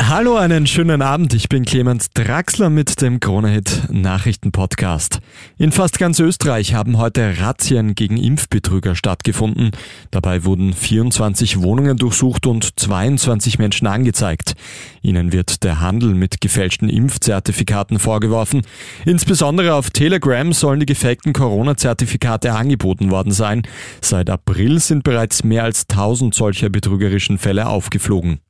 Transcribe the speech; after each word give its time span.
Hallo, 0.00 0.36
einen 0.36 0.66
schönen 0.66 1.02
Abend. 1.02 1.34
Ich 1.34 1.48
bin 1.48 1.64
Clemens 1.64 2.10
Draxler 2.14 2.70
mit 2.70 3.02
dem 3.02 3.20
Kronehit 3.20 3.88
Nachrichten 3.90 4.52
Podcast. 4.52 5.18
In 5.58 5.70
fast 5.70 5.98
ganz 5.98 6.18
Österreich 6.18 6.72
haben 6.72 6.96
heute 6.96 7.40
Razzien 7.40 7.94
gegen 7.94 8.16
Impfbetrüger 8.16 8.94
stattgefunden. 8.94 9.72
Dabei 10.10 10.44
wurden 10.44 10.72
24 10.72 11.60
Wohnungen 11.60 11.98
durchsucht 11.98 12.46
und 12.46 12.80
22 12.80 13.58
Menschen 13.58 13.86
angezeigt. 13.86 14.54
Ihnen 15.02 15.32
wird 15.32 15.62
der 15.62 15.80
Handel 15.80 16.14
mit 16.14 16.40
gefälschten 16.40 16.88
Impfzertifikaten 16.88 17.98
vorgeworfen. 17.98 18.62
Insbesondere 19.04 19.74
auf 19.74 19.90
Telegram 19.90 20.52
sollen 20.54 20.80
die 20.80 20.86
gefakten 20.86 21.34
Corona-Zertifikate 21.34 22.54
angeboten 22.54 23.10
worden 23.10 23.32
sein. 23.32 23.62
Seit 24.00 24.30
April 24.30 24.78
sind 24.80 25.04
bereits 25.04 25.44
mehr 25.44 25.64
als 25.64 25.86
1000 25.90 26.34
solcher 26.34 26.70
betrügerischen 26.70 27.36
Fälle 27.36 27.66
aufgeflogen. 27.66 28.40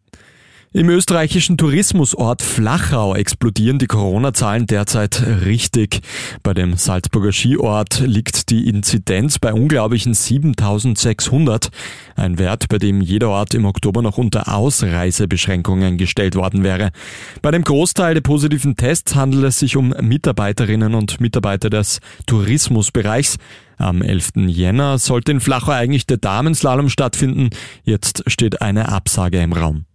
Im 0.75 0.91
österreichischen 0.91 1.57
Tourismusort 1.57 2.43
Flachau 2.43 3.15
explodieren 3.15 3.79
die 3.79 3.87
Corona-Zahlen 3.87 4.67
derzeit 4.67 5.25
richtig. 5.47 6.03
Bei 6.43 6.53
dem 6.53 6.77
Salzburger 6.77 7.33
Skiort 7.33 8.01
liegt 8.01 8.51
die 8.51 8.69
Inzidenz 8.69 9.39
bei 9.39 9.55
unglaublichen 9.55 10.13
7600. 10.13 11.71
Ein 12.17 12.39
Wert, 12.39 12.69
bei 12.69 12.77
dem 12.77 13.01
jeder 13.01 13.31
Ort 13.31 13.55
im 13.55 13.65
Oktober 13.65 14.03
noch 14.03 14.19
unter 14.19 14.55
Ausreisebeschränkungen 14.55 15.97
gestellt 15.97 16.35
worden 16.35 16.63
wäre. 16.63 16.91
Bei 17.41 17.51
dem 17.51 17.65
Großteil 17.65 18.13
der 18.13 18.21
positiven 18.21 18.77
Tests 18.77 19.15
handelt 19.15 19.45
es 19.45 19.61
sich 19.61 19.75
um 19.75 19.95
Mitarbeiterinnen 19.99 20.95
und 20.95 21.19
Mitarbeiter 21.19 21.71
des 21.71 22.01
Tourismusbereichs. 22.27 23.39
Am 23.79 24.03
11. 24.03 24.33
Jänner 24.49 24.99
sollte 24.99 25.33
in 25.33 25.41
Flachau 25.41 25.73
eigentlich 25.73 26.05
der 26.05 26.19
Damenslalom 26.19 26.91
stattfinden. 26.91 27.49
Jetzt 27.85 28.25
steht 28.27 28.61
eine 28.61 28.91
Absage 28.91 29.41
im 29.41 29.55
Raum. 29.55 29.88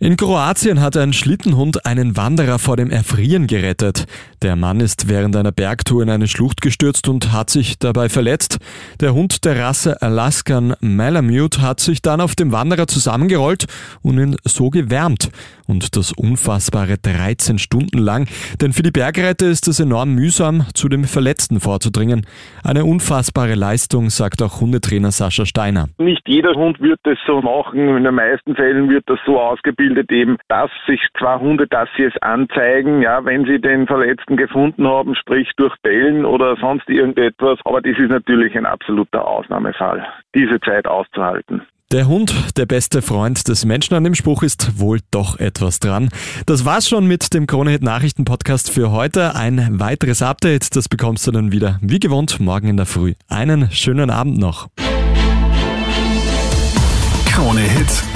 In 0.00 0.16
Kroatien 0.16 0.80
hat 0.80 0.96
ein 0.96 1.12
Schlittenhund 1.12 1.84
einen 1.84 2.16
Wanderer 2.16 2.60
vor 2.60 2.76
dem 2.76 2.88
Erfrieren 2.88 3.48
gerettet. 3.48 4.06
Der 4.42 4.54
Mann 4.54 4.78
ist 4.78 5.08
während 5.08 5.34
einer 5.34 5.50
Bergtour 5.50 6.04
in 6.04 6.08
eine 6.08 6.28
Schlucht 6.28 6.60
gestürzt 6.60 7.08
und 7.08 7.32
hat 7.32 7.50
sich 7.50 7.80
dabei 7.80 8.08
verletzt. 8.08 8.58
Der 9.00 9.12
Hund 9.12 9.44
der 9.44 9.58
Rasse 9.58 10.00
Alaskan 10.00 10.74
Malamute 10.80 11.60
hat 11.60 11.80
sich 11.80 12.00
dann 12.00 12.20
auf 12.20 12.36
dem 12.36 12.52
Wanderer 12.52 12.86
zusammengerollt 12.86 13.66
und 14.00 14.20
ihn 14.20 14.36
so 14.44 14.70
gewärmt. 14.70 15.30
Und 15.66 15.96
das 15.96 16.12
unfassbare 16.12 16.96
13 16.96 17.58
Stunden 17.58 17.98
lang. 17.98 18.28
Denn 18.60 18.72
für 18.72 18.84
die 18.84 18.92
Bergretter 18.92 19.48
ist 19.48 19.66
es 19.66 19.80
enorm 19.80 20.14
mühsam, 20.14 20.64
zu 20.74 20.88
dem 20.88 21.04
Verletzten 21.04 21.58
vorzudringen. 21.58 22.24
Eine 22.62 22.84
unfassbare 22.84 23.56
Leistung, 23.56 24.10
sagt 24.10 24.42
auch 24.42 24.60
Hundetrainer 24.60 25.10
Sascha 25.10 25.44
Steiner. 25.44 25.88
Nicht 25.98 26.22
jeder 26.28 26.54
Hund 26.54 26.80
wird 26.80 27.00
das 27.02 27.18
so 27.26 27.42
machen. 27.42 27.96
In 27.96 28.04
den 28.04 28.14
meisten 28.14 28.54
Fällen 28.54 28.88
wird 28.88 29.02
das 29.08 29.18
so 29.26 29.40
ausgebildet 29.40 29.87
eben, 30.10 30.36
dass 30.48 30.70
sich 30.86 31.00
zwei 31.18 31.38
Hunde, 31.38 31.66
dass 31.66 31.88
sie 31.96 32.04
es 32.04 32.16
anzeigen, 32.22 33.02
ja, 33.02 33.24
wenn 33.24 33.44
sie 33.44 33.60
den 33.60 33.86
Verletzten 33.86 34.36
gefunden 34.36 34.86
haben, 34.86 35.14
sprich 35.14 35.50
durch 35.56 35.74
Bellen 35.82 36.24
oder 36.24 36.56
sonst 36.56 36.88
irgendetwas. 36.88 37.58
Aber 37.64 37.80
das 37.80 37.98
ist 37.98 38.10
natürlich 38.10 38.56
ein 38.56 38.66
absoluter 38.66 39.26
Ausnahmefall, 39.26 40.06
diese 40.34 40.60
Zeit 40.60 40.86
auszuhalten. 40.86 41.62
Der 41.90 42.06
Hund, 42.06 42.58
der 42.58 42.66
beste 42.66 43.00
Freund 43.00 43.48
des 43.48 43.64
Menschen 43.64 43.94
an 43.94 44.04
dem 44.04 44.14
Spruch 44.14 44.42
ist 44.42 44.78
wohl 44.78 44.98
doch 45.10 45.38
etwas 45.38 45.80
dran. 45.80 46.10
Das 46.44 46.66
war's 46.66 46.86
schon 46.86 47.06
mit 47.06 47.32
dem 47.32 47.46
Kronehit 47.46 47.82
Nachrichten 47.82 48.26
Podcast 48.26 48.70
für 48.70 48.90
heute. 48.90 49.34
Ein 49.34 49.80
weiteres 49.80 50.20
Update, 50.20 50.76
das 50.76 50.90
bekommst 50.90 51.26
du 51.26 51.30
dann 51.30 51.50
wieder 51.50 51.78
wie 51.80 51.98
gewohnt 51.98 52.40
morgen 52.40 52.68
in 52.68 52.76
der 52.76 52.84
Früh. 52.84 53.14
Einen 53.28 53.70
schönen 53.70 54.10
Abend 54.10 54.36
noch. 54.36 54.68